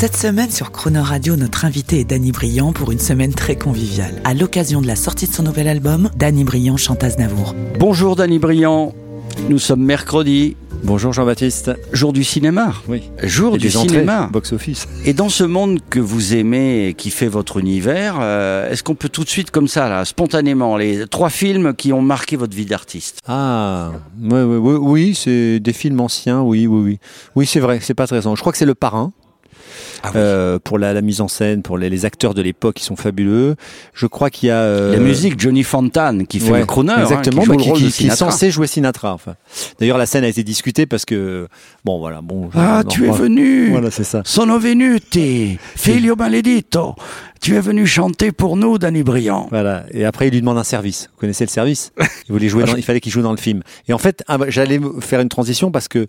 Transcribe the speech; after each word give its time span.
Cette 0.00 0.16
semaine 0.16 0.50
sur 0.50 0.72
Croner 0.72 1.00
Radio, 1.00 1.36
notre 1.36 1.66
invité 1.66 2.00
est 2.00 2.04
Danny 2.04 2.32
Briand 2.32 2.72
pour 2.72 2.90
une 2.90 2.98
semaine 2.98 3.34
très 3.34 3.56
conviviale. 3.56 4.22
À 4.24 4.32
l'occasion 4.32 4.80
de 4.80 4.86
la 4.86 4.96
sortie 4.96 5.28
de 5.28 5.32
son 5.34 5.42
nouvel 5.42 5.68
album, 5.68 6.08
Danny 6.16 6.42
Briand 6.42 6.78
chante 6.78 7.04
Aznavour. 7.04 7.54
Bonjour 7.78 8.16
Danny 8.16 8.38
Briand. 8.38 8.94
Nous 9.50 9.58
sommes 9.58 9.82
mercredi, 9.84 10.56
Bonjour 10.84 11.12
Jean-Baptiste. 11.12 11.72
jour 11.92 12.14
du 12.14 12.24
cinéma. 12.24 12.72
Oui. 12.88 13.02
Jour 13.22 13.56
Et 13.56 13.58
du 13.58 13.70
cinéma. 13.70 14.30
Box-office. 14.32 14.88
Et 15.04 15.12
dans 15.12 15.28
ce 15.28 15.44
monde 15.44 15.80
que 15.90 16.00
vous 16.00 16.34
aimez 16.34 16.86
et 16.88 16.94
qui 16.94 17.10
fait 17.10 17.28
votre 17.28 17.58
univers, 17.58 18.16
euh, 18.22 18.70
est-ce 18.70 18.82
qu'on 18.82 18.94
peut 18.94 19.10
tout 19.10 19.22
de 19.24 19.28
suite 19.28 19.50
comme 19.50 19.68
ça, 19.68 19.90
là, 19.90 20.06
spontanément, 20.06 20.78
les 20.78 21.06
trois 21.08 21.28
films 21.28 21.74
qui 21.74 21.92
ont 21.92 22.00
marqué 22.00 22.36
votre 22.36 22.56
vie 22.56 22.64
d'artiste? 22.64 23.18
Ah, 23.28 23.90
ouais, 24.22 24.42
ouais, 24.42 24.56
ouais, 24.56 24.76
oui, 24.80 25.14
c'est 25.14 25.60
des 25.60 25.74
films 25.74 26.00
anciens, 26.00 26.40
oui, 26.40 26.66
oui, 26.66 26.80
oui. 26.82 26.98
Oui, 27.36 27.44
c'est 27.44 27.60
vrai, 27.60 27.80
c'est 27.82 27.92
pas 27.92 28.06
très 28.06 28.16
récent. 28.16 28.34
Je 28.34 28.40
crois 28.40 28.52
que 28.52 28.58
c'est 28.58 28.64
Le 28.64 28.74
Parrain. 28.74 29.12
Ah 30.02 30.08
oui. 30.08 30.12
euh, 30.16 30.58
pour 30.62 30.78
la, 30.78 30.92
la 30.94 31.00
mise 31.02 31.20
en 31.20 31.28
scène, 31.28 31.62
pour 31.62 31.76
les, 31.76 31.90
les 31.90 32.04
acteurs 32.04 32.32
de 32.34 32.40
l'époque 32.42 32.76
qui 32.76 32.84
sont 32.84 32.96
fabuleux. 32.96 33.56
Je 33.92 34.06
crois 34.06 34.30
qu'il 34.30 34.48
y 34.48 34.50
a 34.50 34.56
euh, 34.60 34.92
La 34.92 34.98
musique, 34.98 35.38
Johnny 35.38 35.62
Fontane, 35.62 36.26
qui 36.26 36.40
fait 36.40 36.52
ouais, 36.52 36.60
le 36.60 36.66
crooner, 36.66 36.92
hein, 36.92 37.02
exactement, 37.02 37.42
qui 37.42 37.46
joue 37.46 37.52
bah, 37.52 37.58
le 37.58 37.62
rôle 37.64 37.76
qui, 37.78 37.84
de 37.84 37.88
qui- 37.88 37.92
qui 37.94 38.02
est 38.06 38.10
Sinatra. 38.10 38.30
censé 38.30 38.50
jouer 38.50 38.66
Sinatra. 38.66 39.12
Enfin. 39.12 39.34
D'ailleurs, 39.78 39.98
la 39.98 40.06
scène 40.06 40.24
a 40.24 40.28
été 40.28 40.42
discutée 40.42 40.86
parce 40.86 41.04
que 41.04 41.48
bon, 41.84 41.98
voilà, 41.98 42.20
bon. 42.22 42.48
Ah, 42.54 42.80
non, 42.82 42.88
tu 42.88 43.04
es 43.04 43.08
voilà. 43.08 43.22
venu 43.24 43.70
Voilà, 43.70 43.90
c'est 43.90 44.04
ça. 44.04 44.22
Sono 44.24 44.58
venuti, 44.58 45.58
figlio 45.76 46.16
maledito. 46.16 46.94
Tu 47.40 47.56
es 47.56 47.60
venu 47.60 47.86
chanter 47.86 48.32
pour 48.32 48.58
nous, 48.58 48.76
Danny 48.76 49.02
Briand. 49.02 49.46
Voilà. 49.50 49.84
Et 49.92 50.04
après, 50.04 50.28
il 50.28 50.32
lui 50.32 50.40
demande 50.40 50.58
un 50.58 50.64
service. 50.64 51.08
Vous 51.14 51.20
connaissez 51.20 51.44
le 51.44 51.50
service? 51.50 51.90
Il 52.28 52.32
voulait 52.32 52.50
jouer. 52.50 52.64
Dans, 52.64 52.76
il 52.76 52.82
fallait 52.82 53.00
qu'il 53.00 53.10
joue 53.10 53.22
dans 53.22 53.30
le 53.30 53.38
film. 53.38 53.62
Et 53.88 53.94
en 53.94 53.98
fait, 53.98 54.22
ah, 54.28 54.36
bah, 54.36 54.46
j'allais 54.48 54.78
faire 55.00 55.20
une 55.20 55.30
transition 55.30 55.70
parce 55.70 55.88
que 55.88 56.06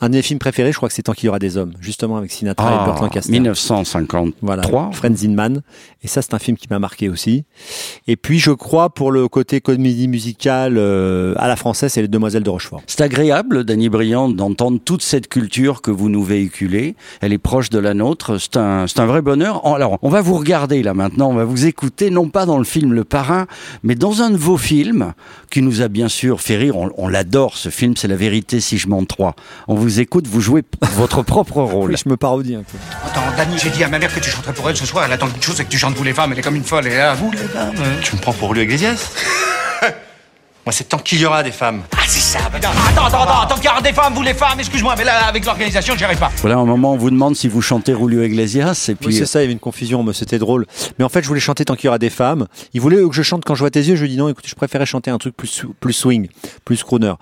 un 0.00 0.08
de 0.08 0.16
mes 0.16 0.22
films 0.22 0.40
préférés, 0.40 0.72
je 0.72 0.76
crois 0.76 0.88
que 0.88 0.94
c'est 0.94 1.04
Tant 1.04 1.12
qu'il 1.12 1.26
y 1.26 1.28
aura 1.28 1.38
des 1.38 1.58
hommes, 1.58 1.74
justement 1.80 2.16
avec 2.16 2.32
Sinatra 2.32 2.82
et 2.82 2.84
Burt 2.86 3.00
Lancaster. 3.02 3.30
1953. 3.30 4.30
Voilà, 4.40 4.62
Friends 4.92 5.22
in 5.22 5.34
Man. 5.34 5.60
Et 6.02 6.08
ça, 6.08 6.22
c'est 6.22 6.32
un 6.34 6.38
film 6.38 6.56
qui 6.56 6.66
m'a 6.70 6.78
marqué 6.78 7.10
aussi. 7.10 7.44
Et 8.08 8.16
puis, 8.16 8.38
je 8.38 8.50
crois, 8.50 8.88
pour 8.90 9.12
le 9.12 9.28
côté 9.28 9.60
comédie 9.60 10.08
musicale 10.08 10.76
euh, 10.78 11.34
à 11.36 11.46
la 11.46 11.56
française, 11.56 11.92
c'est 11.92 12.00
Les 12.00 12.08
Demoiselles 12.08 12.42
de 12.42 12.50
Rochefort. 12.50 12.82
C'est 12.86 13.02
agréable, 13.02 13.64
Danny 13.64 13.90
Briand, 13.90 14.30
d'entendre 14.30 14.80
toute 14.82 15.02
cette 15.02 15.28
culture 15.28 15.82
que 15.82 15.90
vous 15.90 16.08
nous 16.08 16.24
véhiculez. 16.24 16.96
Elle 17.20 17.34
est 17.34 17.38
proche 17.38 17.68
de 17.68 17.78
la 17.78 17.92
nôtre. 17.92 18.38
C'est 18.38 18.56
un, 18.56 18.86
c'est 18.86 19.00
un 19.00 19.06
vrai 19.06 19.20
bonheur. 19.20 19.60
Alors, 19.66 19.98
on 20.00 20.08
va 20.08 20.22
vous 20.22 20.38
regarder 20.38 20.63
là 20.66 20.94
maintenant. 20.94 21.30
On 21.30 21.34
va 21.34 21.44
vous 21.44 21.66
écouter, 21.66 22.10
non 22.10 22.28
pas 22.28 22.46
dans 22.46 22.58
le 22.58 22.64
film 22.64 22.92
Le 22.92 23.04
Parrain, 23.04 23.46
mais 23.82 23.94
dans 23.94 24.22
un 24.22 24.30
de 24.30 24.36
vos 24.36 24.56
films 24.56 25.12
qui 25.50 25.62
nous 25.62 25.82
a 25.82 25.88
bien 25.88 26.08
sûr 26.08 26.40
fait 26.40 26.56
rire. 26.56 26.76
On, 26.76 26.90
on 26.96 27.08
l'adore, 27.08 27.56
ce 27.56 27.68
film. 27.68 27.94
C'est 27.96 28.08
La 28.08 28.16
vérité 28.16 28.60
si 28.60 28.78
je 28.78 28.88
m'en 28.88 29.04
trois. 29.04 29.34
On 29.68 29.74
vous 29.74 30.00
écoute, 30.00 30.26
vous 30.26 30.40
jouez 30.40 30.62
votre 30.96 31.22
propre 31.22 31.60
rôle. 31.62 31.96
Je 31.96 32.08
me 32.08 32.16
parodie 32.16 32.54
un 32.54 32.62
peu. 32.62 32.78
Attends, 33.06 33.22
Dani, 33.36 33.58
j'ai 33.62 33.70
dit 33.70 33.84
à 33.84 33.88
ma 33.88 33.98
mère 33.98 34.12
que 34.14 34.20
tu 34.20 34.30
chanterais 34.30 34.54
pour 34.54 34.68
elle 34.68 34.76
ce 34.76 34.86
soir. 34.86 35.04
Elle 35.06 35.12
attend 35.12 35.28
qu'une 35.28 35.42
chose, 35.42 35.56
c'est 35.56 35.64
que 35.64 35.70
tu 35.70 35.78
chantes 35.78 35.94
vous 35.94 36.04
les 36.04 36.14
femmes. 36.14 36.32
Elle 36.32 36.38
est 36.38 36.42
comme 36.42 36.56
une 36.56 36.64
folle. 36.64 36.86
Et 36.86 36.96
là, 36.96 37.14
vous 37.14 37.30
les 37.30 37.38
femmes. 37.38 37.74
Tu 38.02 38.16
me 38.16 38.20
prends 38.20 38.32
pour 38.32 38.54
lui 38.54 38.62
Iglesias? 38.62 39.10
Moi, 40.66 40.72
c'est 40.72 40.88
tant 40.88 40.96
qu'il 40.98 41.20
y 41.20 41.26
aura 41.26 41.42
des 41.42 41.50
femmes. 41.52 41.82
Ah, 41.92 41.98
c'est 42.06 42.20
ça. 42.20 42.38
bah, 42.50 42.56
Attends, 42.58 43.04
attends, 43.04 43.20
attends, 43.22 43.40
attends 43.42 43.54
qu'il 43.56 43.66
y 43.66 43.68
aura 43.68 43.82
des 43.82 43.92
femmes, 43.92 44.14
vous 44.14 44.22
les 44.22 44.32
femmes. 44.32 44.58
Excuse-moi, 44.58 44.94
mais 44.96 45.04
là, 45.04 45.26
avec 45.26 45.44
l'organisation, 45.44 45.94
j'y 45.96 46.04
arrive 46.04 46.18
pas. 46.18 46.30
Voilà, 46.40 46.56
un 46.56 46.64
moment, 46.64 46.94
on 46.94 46.96
vous 46.96 47.10
demande 47.10 47.36
si 47.36 47.48
vous 47.48 47.60
chantez 47.60 47.92
Julio 47.94 48.22
Iglesias. 48.22 48.86
Et 48.88 48.94
puis, 48.94 49.08
Oui, 49.08 49.14
c'est 49.14 49.26
ça, 49.26 49.40
il 49.40 49.42
y 49.42 49.44
avait 49.44 49.52
une 49.52 49.58
confusion, 49.58 50.02
mais 50.02 50.14
c'était 50.14 50.38
drôle. 50.38 50.66
Mais 50.98 51.04
en 51.04 51.10
fait, 51.10 51.22
je 51.22 51.28
voulais 51.28 51.40
chanter 51.40 51.66
tant 51.66 51.74
qu'il 51.74 51.84
y 51.84 51.88
aura 51.88 51.98
des 51.98 52.08
femmes. 52.08 52.46
Il 52.72 52.80
voulait 52.80 52.96
que 52.96 53.12
je 53.12 53.22
chante 53.22 53.44
quand 53.44 53.54
je 53.54 53.60
vois 53.60 53.70
tes 53.70 53.80
yeux. 53.80 53.94
Je 53.96 54.02
lui 54.02 54.08
dis 54.08 54.16
non, 54.16 54.28
écoute, 54.30 54.44
je 54.46 54.54
préférais 54.54 54.86
chanter 54.86 55.10
un 55.10 55.18
truc 55.18 55.36
plus, 55.36 55.64
plus 55.80 55.92
swing, 55.92 56.28
plus 56.64 56.82
crooner. 56.82 57.12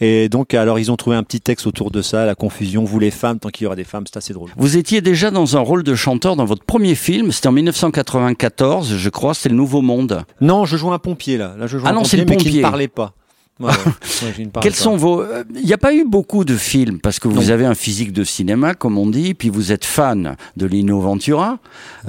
Et 0.00 0.28
donc, 0.28 0.52
alors, 0.52 0.78
ils 0.78 0.90
ont 0.92 0.96
trouvé 0.96 1.16
un 1.16 1.22
petit 1.22 1.40
texte 1.40 1.66
autour 1.66 1.90
de 1.90 2.02
ça, 2.02 2.26
la 2.26 2.34
confusion. 2.34 2.84
Vous 2.84 2.98
les 2.98 3.10
femmes, 3.10 3.38
tant 3.38 3.48
qu'il 3.48 3.64
y 3.64 3.66
aura 3.66 3.76
des 3.76 3.84
femmes, 3.84 4.04
c'est 4.06 4.18
assez 4.18 4.34
drôle. 4.34 4.50
Vous 4.58 4.76
étiez 4.76 5.00
déjà 5.00 5.30
dans 5.30 5.56
un 5.56 5.60
rôle 5.60 5.84
de 5.84 5.94
chanteur 5.94 6.36
dans 6.36 6.44
votre 6.44 6.64
premier 6.64 6.94
film, 6.94 7.32
c'était 7.32 7.48
en 7.48 7.52
1994, 7.52 8.96
je 8.96 9.08
crois, 9.08 9.32
c'était 9.34 9.48
Le 9.48 9.54
Nouveau 9.56 9.80
Monde. 9.80 10.24
Non, 10.42 10.64
je 10.66 10.76
joue 10.76 10.92
un 10.92 10.98
pompier, 10.98 11.38
là. 11.38 11.54
Là, 11.58 11.66
je 11.66 11.78
joue 11.78 11.84
Ah 11.86 11.90
un 11.90 11.92
non, 11.94 12.04
c'est 12.04 12.18
pompier, 12.18 12.24
le 12.24 12.30
mais 12.30 12.36
qui 12.36 12.44
pompier. 12.44 12.58
ne 12.58 12.62
parlait 12.62 12.88
pas. 12.90 13.14
Ne 13.60 14.60
Quels 14.62 14.72
pas. 14.72 14.78
sont 14.78 14.96
vos... 14.96 15.22
Il 15.54 15.64
n'y 15.66 15.72
a 15.74 15.78
pas 15.78 15.92
eu 15.94 16.04
beaucoup 16.06 16.44
de 16.46 16.56
films, 16.56 16.98
parce 16.98 17.18
que 17.18 17.28
vous 17.28 17.42
Non. 17.42 17.50
avez 17.50 17.66
un 17.66 17.74
physique 17.74 18.12
de 18.12 18.24
cinéma, 18.24 18.74
comme 18.74 18.96
on 18.96 19.06
dit, 19.06 19.34
puis 19.34 19.50
vous 19.50 19.70
êtes 19.72 19.84
fan 19.84 20.36
de 20.56 20.66
Lino 20.66 20.98
Ventura. 21.00 21.58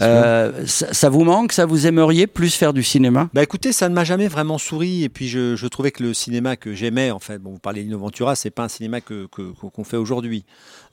Euh, 0.02 0.64
ça, 0.66 0.94
ça 0.94 1.10
vous 1.10 1.24
manque 1.26 1.52
Ça 1.52 1.66
vous 1.66 1.88
aimeriez 1.88 2.26
plus 2.28 2.56
faire 2.56 2.72
du 2.74 2.84
cinéma? 2.84 3.30
Bah 3.34 3.44
écoutez, 3.44 3.74
ça 3.74 3.90
ne 3.90 3.94
m'a 3.96 4.04
jamais 4.06 4.28
vraiment 4.30 4.58
souri 4.58 5.04
et 5.04 5.10
puis 5.10 5.28
je, 5.28 5.56
je 5.58 5.68
trouvais 5.68 5.92
que 5.92 6.04
le 6.04 6.14
cinéma 6.14 6.56
que 6.56 6.74
j'aimais 6.74 7.12
en 7.12 7.20
fait, 7.20 7.38
bon 7.40 7.52
vous 7.52 7.60
parlez 7.60 7.84
d'Inno 7.84 8.00
Ventura, 8.00 8.36
c'est 8.36 8.50
pas 8.52 8.64
un 8.64 8.70
cinéma 8.70 9.02
que- 9.02 9.26
qu'on 9.26 9.84
fait 9.84 9.98
aujourd'hui. 9.98 10.46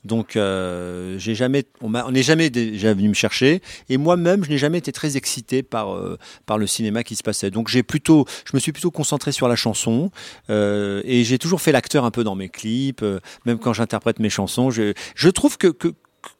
Donc 0.05 0.35
euh, 0.35 1.17
j'ai 1.17 1.35
jamais, 1.35 1.65
on 1.81 2.11
n'est 2.11 2.23
jamais 2.23 2.49
déjà 2.49 2.93
venu 2.93 3.09
me 3.09 3.13
chercher 3.13 3.61
et 3.89 3.97
moi-même 3.97 4.43
je 4.43 4.49
n'ai 4.49 4.57
jamais 4.57 4.77
été 4.77 4.91
très 4.91 5.17
excité 5.17 5.63
par 5.63 5.93
euh, 5.95 6.17
par 6.45 6.57
le 6.57 6.67
cinéma 6.67 7.03
qui 7.03 7.15
se 7.15 7.23
passait. 7.23 7.51
Donc 7.51 7.67
j'ai 7.67 7.83
plutôt, 7.83 8.25
je 8.45 8.51
me 8.53 8.59
suis 8.59 8.71
plutôt 8.71 8.91
concentré 8.91 9.31
sur 9.31 9.47
la 9.47 9.55
chanson 9.55 10.11
euh, 10.49 11.01
et 11.05 11.23
j'ai 11.23 11.37
toujours 11.37 11.61
fait 11.61 11.71
l'acteur 11.71 12.05
un 12.05 12.11
peu 12.11 12.23
dans 12.23 12.35
mes 12.35 12.49
clips, 12.49 13.03
euh, 13.03 13.19
même 13.45 13.59
quand 13.59 13.73
j'interprète 13.73 14.19
mes 14.19 14.29
chansons. 14.29 14.71
Je, 14.71 14.93
je 15.15 15.29
trouve 15.29 15.57
que, 15.57 15.67
que 15.67 15.93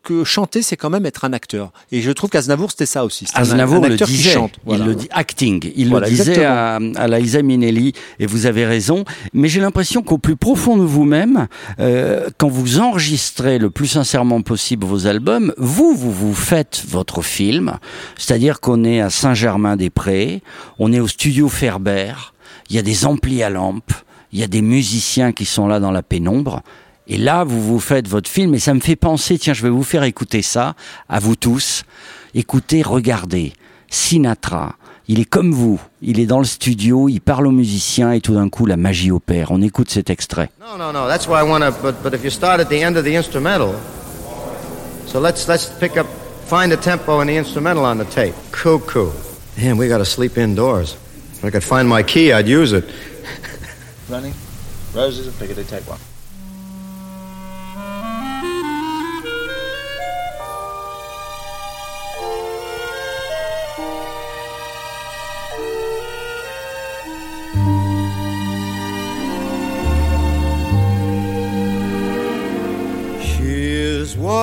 que 0.04 0.24
chanter, 0.24 0.62
c'est 0.62 0.76
quand 0.76 0.90
même 0.90 1.06
être 1.06 1.24
un 1.26 1.34
acteur. 1.34 1.72
Et 1.92 2.02
je 2.02 2.12
trouve 2.12 2.30
qu'Aznavour, 2.30 2.72
c'était 2.72 2.86
ça 2.86 3.06
aussi. 3.06 3.26
Un- 3.36 3.42
Aznavour 3.42 3.86
un 3.86 3.90
le 3.90 3.96
disait, 3.96 4.32
chante. 4.32 4.54
Voilà. 4.66 4.84
il 4.84 4.88
le 4.90 4.96
dit 4.96 5.08
acting, 5.12 5.72
il 5.76 5.90
Voilà, 5.90 6.08
le 6.08 6.12
disait 6.12 6.32
exactement. 6.32 6.96
à, 7.00 7.04
à 7.04 7.08
Liza 7.20 7.42
Minnelli, 7.42 7.94
et 8.20 8.26
vous 8.26 8.46
avez 8.46 8.66
raison. 8.66 9.06
Mais 9.34 9.48
j'ai 9.48 9.60
l'impression 9.62 10.02
qu'au 10.02 10.18
plus 10.18 10.36
profond 10.36 10.78
de 10.78 10.84
vous-même, 10.84 11.48
euh, 11.80 12.30
quand 12.38 12.48
vous 12.50 12.80
enregistrez 12.80 13.58
le 13.60 13.70
plus 13.70 13.88
sincèrement 13.88 14.42
possible 14.42 14.86
vos 14.86 15.06
albums, 15.08 15.54
vous, 15.58 15.94
vous 15.96 16.12
vous 16.12 16.34
faites 16.34 16.84
votre 16.88 17.22
film, 17.22 17.78
c'est-à-dire 18.18 18.60
qu'on 18.62 18.84
est 18.84 19.02
à 19.02 19.10
Saint-Germain-des-Prés, 19.10 20.42
on 20.80 20.92
est 20.92 21.00
au 21.00 21.08
studio 21.08 21.48
Ferber, 21.50 22.14
il 22.70 22.76
y 22.76 22.80
a 22.80 22.82
des 22.84 23.06
amplis 23.06 23.44
à 23.44 23.50
lampe, 23.50 23.92
il 24.32 24.40
y 24.40 24.44
a 24.44 24.48
des 24.48 24.62
musiciens 24.62 25.32
qui 25.32 25.46
sont 25.46 25.68
là 25.68 25.80
dans 25.80 25.92
la 25.92 26.04
pénombre. 26.04 26.62
Et 27.12 27.18
là, 27.18 27.44
vous 27.44 27.60
vous 27.60 27.80
faites 27.80 28.08
votre 28.08 28.30
film 28.30 28.54
et 28.54 28.60
ça 28.60 28.76
me 28.76 28.80
fait 28.80 28.96
penser, 28.96 29.40
tiens, 29.40 29.54
je 29.54 29.64
vais 29.64 29.70
vous 29.70 29.84
faire 29.84 30.04
écouter 30.04 30.44
ça, 30.44 30.76
à 31.10 31.20
vous 31.20 31.36
tous. 31.36 31.84
Écoutez, 32.36 32.84
regardez, 32.84 33.54
Sinatra, 33.90 34.76
il 35.08 35.20
est 35.20 35.26
comme 35.26 35.52
vous, 35.52 35.82
il 36.04 36.20
est 36.20 36.28
dans 36.28 36.38
le 36.38 36.46
studio, 36.46 37.10
il 37.10 37.20
parle 37.20 37.48
aux 37.48 37.52
musiciens 37.52 38.12
et 38.12 38.22
tout 38.22 38.36
d'un 38.36 38.48
coup, 38.48 38.68
la 38.68 38.78
magie 38.78 39.10
opère. 39.10 39.50
On 39.50 39.60
écoute 39.64 39.90
cet 39.90 40.12
extrait. 40.12 40.52
No, 40.62 40.78
no, 40.78 40.92
no. 40.92 41.08
That's 41.08 41.28
why 41.28 41.40
I 41.40 41.50
want 41.50 41.62
to. 41.62 41.72
But 41.82 41.96
but 42.04 42.14
if 42.14 42.24
you 42.24 42.30
start 42.30 42.62
at 42.62 42.66
the 42.66 42.84
end 42.84 42.96
of 42.96 43.04
the 43.04 43.16
instrumental, 43.16 43.74
so 45.08 45.20
let's 45.20 45.48
let's 45.48 45.66
pick 45.80 45.98
up, 45.98 46.06
find 46.46 46.72
the 46.72 46.78
tempo 46.78 47.22
and 47.22 47.28
the 47.28 47.38
instrumental 47.38 47.86
on 47.86 47.98
the 47.98 48.06
tape. 48.06 48.36
Cuckoo. 48.52 49.10
Damn, 49.56 49.80
we 49.80 49.88
got 49.88 49.98
to 49.98 50.06
sleep 50.06 50.38
indoors. 50.38 50.96
If 51.34 51.44
I 51.44 51.50
could 51.50 51.64
find 51.64 51.90
my 51.90 52.04
key, 52.04 52.32
I'd 52.32 52.48
use 52.48 52.72
it. 52.72 52.86
Running? 54.08 54.36
Roses 54.94 55.26
and 55.26 55.36
Piccadilly, 55.40 55.66
take 55.66 55.90
one. 55.90 55.98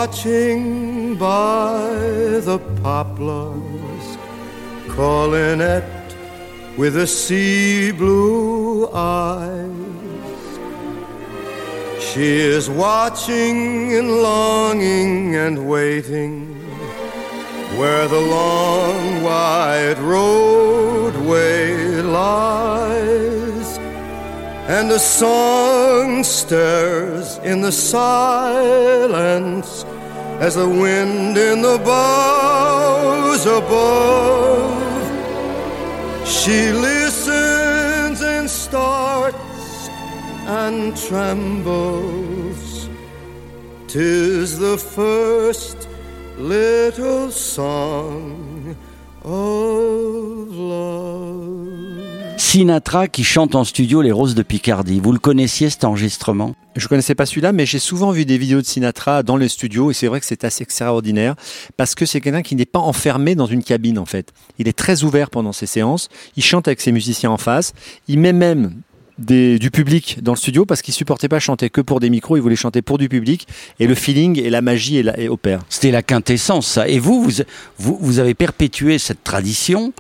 Watching 0.07 1.17
by 1.17 1.81
the 2.49 2.61
poplars, 2.81 4.07
calling 4.95 5.61
it 5.61 5.83
with 6.79 6.97
a 6.97 7.09
sea 7.09 7.91
blue 7.91 8.89
eyes. 8.93 10.49
She 11.99 12.39
is 12.39 12.71
watching 12.71 13.97
and 13.99 14.23
longing 14.23 15.35
and 15.35 15.69
waiting 15.69 16.55
where 17.77 18.07
the 18.07 18.21
long 18.21 19.25
white 19.25 19.99
roadway 19.99 22.01
lies 22.01 23.79
and 24.69 24.93
a 24.93 25.01
song 25.01 26.23
stirs 26.23 27.39
in 27.39 27.61
the 27.61 27.73
silence 27.73 29.85
as 30.41 30.55
the 30.55 30.69
wind 30.69 31.39
in 31.39 31.63
the 31.63 31.79
boughs 31.79 33.47
above 33.47 34.77
She 36.27 36.73
listens 36.73 38.21
and 38.21 38.49
starts 38.49 39.89
and 40.47 40.97
trembles. 40.97 42.89
Tis 43.89 44.59
the 44.59 44.77
first 44.79 45.89
little 46.37 47.31
song 47.31 48.77
of 49.23 50.49
love. 50.53 51.96
Sinatra 52.57 53.07
qui 53.07 53.23
chante 53.23 53.55
en 53.55 53.65
studio 53.65 54.01
Les 54.01 54.13
Roses 54.13 54.35
de 54.35 54.43
Picardie. 54.43 54.99
Vous 54.99 55.13
le 55.13 55.19
connaissiez 55.19 55.69
cet 55.69 55.85
enregistrement? 55.85 56.55
Je 56.75 56.89
connaissais 56.89 57.15
pas 57.15 57.27
celui-là, 57.27 57.53
mais 57.53 57.67
j'ai 57.67 57.79
souvent 57.79 58.13
vu 58.13 58.25
des 58.25 58.39
vidéos 58.39 58.63
de 58.63 58.67
Sinatra 58.67 59.23
dans 59.23 59.37
les 59.37 59.49
studios 59.49 59.91
et 59.91 59.95
c'est 59.95 60.07
vrai 60.07 60.21
que 60.21 60.27
c'est 60.27 60.43
assez 60.43 60.63
extraordinaire 60.63 61.35
parce 61.77 61.95
que 61.95 62.07
c'est 62.07 62.23
quelqu'un 62.23 62.41
qui 62.41 62.57
n'est 62.57 62.65
pas 62.65 62.79
enfermé 62.79 63.35
dans 63.35 63.45
une 63.45 63.63
cabine 63.63 63.99
en 63.99 64.07
fait. 64.07 64.33
Il 64.59 64.69
est 64.69 64.73
très 64.73 65.05
ouvert 65.05 65.29
pendant 65.29 65.53
ses 65.53 65.67
séances. 65.67 66.09
Il 66.39 66.43
chante 66.43 66.67
avec 66.67 66.81
ses 66.81 66.93
musiciens 66.93 67.31
en 67.31 67.37
face. 67.37 67.75
Il 68.09 68.21
met 68.21 68.33
même 68.33 68.73
des, 69.19 69.59
du 69.59 69.71
public 69.71 70.23
dans 70.23 70.33
le 70.33 70.39
studio 70.39 70.65
parce 70.65 70.81
qu'il 70.81 70.95
supportait 70.95 71.29
pas 71.29 71.41
chanter 71.41 71.69
que 71.69 71.83
pour 71.83 72.01
des 72.01 72.09
micros, 72.09 72.39
il 72.39 72.41
voulait 72.41 72.57
chanter 72.57 72.81
pour 72.81 72.97
du 72.97 73.11
public 73.11 73.47
et 73.81 73.87
le 73.87 73.95
feeling 73.95 74.41
et 74.41 74.49
la 74.49 74.63
magie 74.63 74.97
et, 74.97 75.03
la, 75.03 75.21
et 75.21 75.29
opère. 75.29 75.61
C'était 75.69 75.91
la 75.91 76.03
quintessence, 76.03 76.67
ça. 76.67 76.89
Et 76.89 77.01
vous, 77.01 77.23
vous, 77.23 77.43
vous, 77.79 77.99
vous 78.01 78.19
avez 78.19 78.33
perpétué 78.33 78.99
cette 78.99 79.23
tradition. 79.25 79.93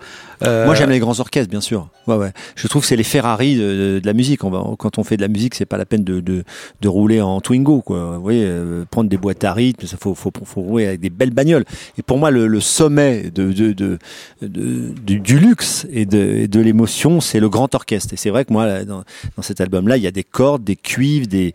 Euh... 0.42 0.66
Moi, 0.66 0.74
j'aime 0.74 0.90
les 0.90 0.98
grands 0.98 1.18
orchestres, 1.18 1.50
bien 1.50 1.60
sûr. 1.60 1.88
Ouais, 2.06 2.16
ouais. 2.16 2.32
Je 2.54 2.68
trouve 2.68 2.82
que 2.82 2.88
c'est 2.88 2.96
les 2.96 3.04
Ferrari 3.04 3.56
de, 3.56 3.62
de, 3.62 3.98
de, 4.00 4.06
la 4.06 4.12
musique. 4.12 4.44
On 4.44 4.50
va, 4.50 4.62
quand 4.78 4.98
on 4.98 5.04
fait 5.04 5.16
de 5.16 5.22
la 5.22 5.28
musique, 5.28 5.54
c'est 5.54 5.66
pas 5.66 5.78
la 5.78 5.86
peine 5.86 6.04
de, 6.04 6.20
de, 6.20 6.44
de 6.80 6.88
rouler 6.88 7.20
en 7.20 7.40
Twingo, 7.40 7.80
quoi. 7.80 8.16
Vous 8.16 8.22
voyez, 8.22 8.44
euh, 8.44 8.84
prendre 8.90 9.08
des 9.08 9.16
boîtes 9.16 9.44
à 9.44 9.52
rythme, 9.52 9.86
ça 9.86 9.96
faut, 9.98 10.14
faut, 10.14 10.30
faut 10.44 10.60
rouler 10.60 10.86
avec 10.86 11.00
des 11.00 11.10
belles 11.10 11.30
bagnoles. 11.30 11.64
Et 11.98 12.02
pour 12.02 12.18
moi, 12.18 12.30
le, 12.30 12.46
le 12.46 12.60
sommet 12.60 13.30
de, 13.34 13.52
de, 13.52 13.72
de, 13.72 13.98
de 14.42 14.92
du, 15.04 15.20
du, 15.20 15.38
luxe 15.38 15.86
et 15.90 16.06
de, 16.06 16.46
de 16.46 16.60
l'émotion, 16.60 17.20
c'est 17.20 17.40
le 17.40 17.48
grand 17.48 17.74
orchestre. 17.74 18.12
Et 18.14 18.16
c'est 18.16 18.30
vrai 18.30 18.44
que 18.44 18.52
moi, 18.52 18.84
dans, 18.84 19.04
dans, 19.36 19.42
cet 19.42 19.60
album-là, 19.60 19.96
il 19.96 20.02
y 20.02 20.06
a 20.06 20.12
des 20.12 20.24
cordes, 20.24 20.64
des 20.64 20.76
cuivres, 20.76 21.26
des, 21.26 21.54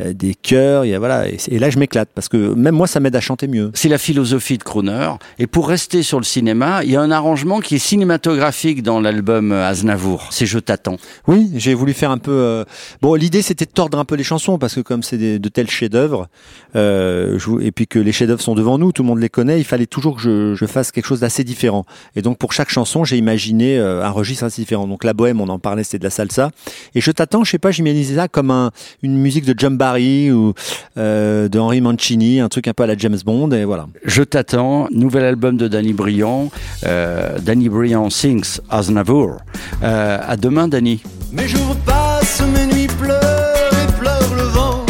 euh, 0.00 0.12
des 0.12 0.34
chœurs. 0.34 0.84
Il 0.84 0.90
y 0.90 0.94
a 0.94 0.98
voilà. 0.98 1.28
Et, 1.28 1.36
et 1.48 1.58
là, 1.58 1.70
je 1.70 1.78
m'éclate 1.78 2.08
parce 2.14 2.28
que 2.28 2.54
même 2.54 2.74
moi, 2.74 2.86
ça 2.86 3.00
m'aide 3.00 3.16
à 3.16 3.20
chanter 3.20 3.46
mieux. 3.46 3.70
C'est 3.74 3.88
la 3.88 3.98
philosophie 3.98 4.58
de 4.58 4.62
Croner. 4.62 5.10
Et 5.38 5.46
pour 5.46 5.68
rester 5.68 6.02
sur 6.02 6.18
le 6.18 6.24
cinéma, 6.24 6.82
il 6.84 6.90
y 6.90 6.96
a 6.96 7.00
un 7.00 7.10
arrangement 7.10 7.60
qui 7.60 7.74
est 7.76 7.78
cinématographique 7.78 8.21
dans 8.22 9.00
l'album 9.00 9.52
Aznavour. 9.52 10.28
C'est 10.30 10.46
Je 10.46 10.58
t'attends. 10.58 10.96
Oui, 11.26 11.50
j'ai 11.54 11.74
voulu 11.74 11.92
faire 11.92 12.10
un 12.10 12.18
peu. 12.18 12.32
Euh... 12.32 12.64
Bon, 13.00 13.14
l'idée 13.14 13.42
c'était 13.42 13.64
de 13.64 13.70
tordre 13.70 13.98
un 13.98 14.04
peu 14.04 14.14
les 14.14 14.24
chansons 14.24 14.58
parce 14.58 14.74
que 14.74 14.80
comme 14.80 15.02
c'est 15.02 15.18
de 15.18 15.48
tels 15.48 15.70
chefs-d'œuvre, 15.70 16.28
euh, 16.76 17.38
et 17.60 17.72
puis 17.72 17.86
que 17.86 17.98
les 17.98 18.12
chefs-d'œuvre 18.12 18.40
sont 18.40 18.54
devant 18.54 18.78
nous, 18.78 18.92
tout 18.92 19.02
le 19.02 19.08
monde 19.08 19.18
les 19.18 19.28
connaît, 19.28 19.58
il 19.58 19.64
fallait 19.64 19.86
toujours 19.86 20.16
que 20.16 20.22
je, 20.22 20.54
je 20.54 20.66
fasse 20.66 20.92
quelque 20.92 21.06
chose 21.06 21.20
d'assez 21.20 21.44
différent. 21.44 21.84
Et 22.16 22.22
donc 22.22 22.38
pour 22.38 22.52
chaque 22.52 22.70
chanson, 22.70 23.04
j'ai 23.04 23.16
imaginé 23.16 23.78
euh, 23.78 24.04
un 24.04 24.10
registre 24.10 24.44
assez 24.44 24.62
différent. 24.62 24.86
Donc 24.86 25.04
la 25.04 25.12
bohème, 25.14 25.40
on 25.40 25.48
en 25.48 25.58
parlait, 25.58 25.84
c'était 25.84 25.98
de 25.98 26.04
la 26.04 26.10
salsa. 26.10 26.50
Et 26.94 27.00
Je 27.00 27.10
t'attends, 27.10 27.44
je 27.44 27.50
sais 27.50 27.58
pas, 27.58 27.70
j'imaginais 27.70 28.16
ça 28.16 28.28
comme 28.28 28.50
un, 28.50 28.70
une 29.02 29.18
musique 29.18 29.44
de 29.44 29.54
John 29.56 29.76
Barry 29.76 30.30
ou 30.30 30.54
euh, 30.96 31.48
de 31.48 31.58
Henry 31.58 31.80
Mancini, 31.80 32.40
un 32.40 32.48
truc 32.48 32.68
un 32.68 32.72
peu 32.72 32.84
à 32.84 32.86
la 32.86 32.96
James 32.96 33.18
Bond. 33.24 33.50
Et 33.50 33.64
voilà. 33.64 33.86
Je 34.04 34.22
t'attends, 34.22 34.88
nouvel 34.92 35.24
album 35.24 35.56
de 35.56 35.68
Danny 35.68 35.92
Briand. 35.92 36.50
Euh, 36.84 37.38
Danny 37.40 37.68
Briand 37.68 38.10
sings 38.12 38.60
Aznavour. 38.70 39.38
Euh, 39.82 40.18
à 40.26 40.36
demain, 40.36 40.68
Dany. 40.68 41.02
Mes 41.32 41.48
jours 41.48 41.74
passent, 41.84 42.42
mes 42.54 42.66
nuits 42.66 42.86
pleurent 42.86 43.74
et 43.82 43.92
pleure 44.00 44.34
le 44.36 44.42
vent. 44.42 44.86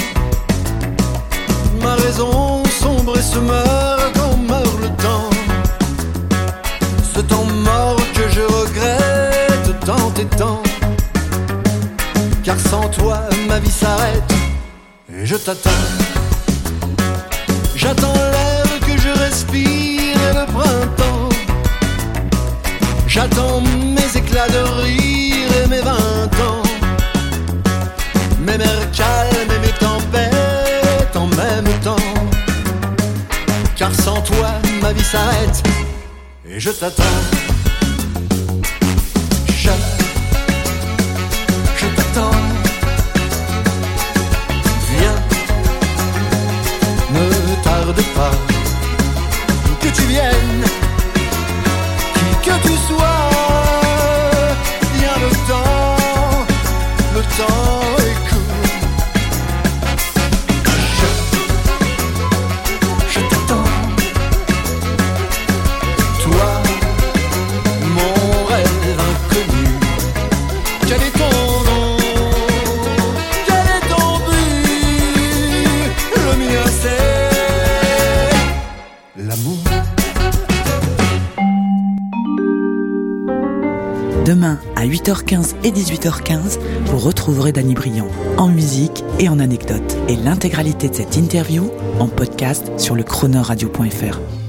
Ma 1.80 1.94
raison 1.94 2.62
sombre 2.80 3.16
et 3.16 3.22
se 3.22 3.38
meurt 3.38 4.12
quand 4.14 4.36
meurt 4.36 4.80
le 4.80 4.88
temps. 5.06 5.30
Ce 7.14 7.20
temps 7.20 7.46
mort 7.64 8.00
que 8.14 8.28
je 8.28 8.40
regrette 8.40 9.80
tant 9.86 10.12
et 10.20 10.36
tant. 10.36 10.62
Car 12.44 12.58
sans 12.58 12.88
toi, 12.88 13.20
ma 13.48 13.58
vie 13.60 13.70
s'arrête 13.70 14.32
et 15.14 15.24
je 15.24 15.36
t'attends. 15.36 15.70
J'attends 17.76 18.14
l'air 18.14 18.64
que 18.86 19.00
je 19.00 19.08
respire 19.24 19.81
J'attends 23.14 23.60
mes 23.60 24.16
éclats 24.16 24.48
de 24.48 24.62
rire 24.80 25.48
et 25.62 25.68
mes 25.68 25.82
vingt 25.82 26.34
ans. 26.48 26.62
Mes 28.40 28.56
mers 28.56 28.90
calmes 28.90 29.52
et 29.54 29.58
mes 29.58 29.74
tempêtes 29.78 31.14
en 31.14 31.26
même 31.26 31.80
temps. 31.84 31.96
Car 33.76 33.94
sans 33.94 34.22
toi, 34.22 34.52
ma 34.80 34.94
vie 34.94 35.04
s'arrête 35.04 35.62
et 36.48 36.58
je 36.58 36.70
t'attends. 36.70 37.02
T'attends. 41.96 42.30
Viens, 44.90 45.18
ne 47.12 47.62
tarde 47.62 48.02
pas 48.14 48.30
que 49.82 49.88
tu 49.94 50.02
viennes 50.02 50.31
Demain, 84.24 84.60
à 84.76 84.86
8h15 84.86 85.56
et 85.64 85.72
18h15, 85.72 86.60
vous 86.86 86.98
retrouverez 86.98 87.50
Danny 87.50 87.74
Briand 87.74 88.06
en 88.36 88.46
musique 88.46 89.02
et 89.19 89.28
en 89.28 89.40
anecdotes. 89.40 89.96
Et 90.08 90.14
l'intégralité 90.14 90.88
de 90.88 90.94
cette 90.94 91.16
interview 91.16 91.72
en 91.98 92.06
podcast 92.06 92.70
sur 92.78 92.94
le 92.94 93.02
chronoradio.fr. 93.02 94.41